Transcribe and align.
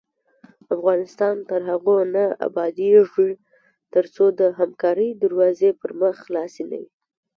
افغانستان 0.75 1.35
تر 1.49 1.59
هغو 1.69 1.97
نه 2.15 2.25
ابادیږي، 2.47 3.29
ترڅو 3.93 4.25
د 4.39 4.41
همکارۍ 4.59 5.09
دروازې 5.23 5.69
پر 5.79 5.91
مخ 5.99 6.15
خلاصې 6.25 6.63
نه 6.71 6.77
وي. 6.81 6.89